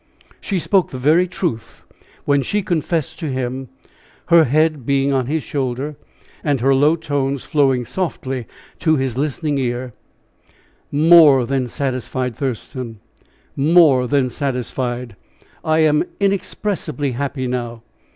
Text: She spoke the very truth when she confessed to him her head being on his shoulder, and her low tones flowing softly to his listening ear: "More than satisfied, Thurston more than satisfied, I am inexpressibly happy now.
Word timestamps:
She 0.39 0.57
spoke 0.57 0.89
the 0.89 0.97
very 0.97 1.27
truth 1.27 1.85
when 2.25 2.41
she 2.41 2.63
confessed 2.63 3.19
to 3.19 3.27
him 3.31 3.69
her 4.29 4.45
head 4.45 4.83
being 4.83 5.13
on 5.13 5.27
his 5.27 5.43
shoulder, 5.43 5.95
and 6.43 6.59
her 6.59 6.73
low 6.73 6.95
tones 6.95 7.43
flowing 7.43 7.85
softly 7.85 8.47
to 8.79 8.95
his 8.95 9.15
listening 9.15 9.59
ear: 9.59 9.93
"More 10.91 11.45
than 11.45 11.67
satisfied, 11.67 12.35
Thurston 12.35 12.99
more 13.55 14.07
than 14.07 14.27
satisfied, 14.29 15.15
I 15.63 15.81
am 15.81 16.03
inexpressibly 16.19 17.11
happy 17.11 17.45
now. 17.45 17.83